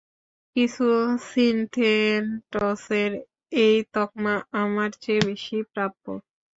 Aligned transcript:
কিছু 0.55 0.85
সিনথিয়েন্টসের 1.27 3.11
এই 3.61 3.75
তকমা 3.93 4.33
আমার 4.61 4.89
চেয়ে 5.01 5.21
বেশি 5.29 5.57
প্রাপ্য। 5.71 6.05